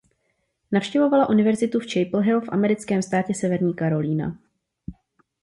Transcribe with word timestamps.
Navštěvovala 0.71 1.29
univerzitu 1.29 1.79
v 1.79 1.93
Chapel 1.93 2.19
Hill 2.19 2.41
v 2.41 2.49
americkém 2.51 3.01
státě 3.01 3.33
Severní 3.33 3.73
Karolína. 3.73 4.39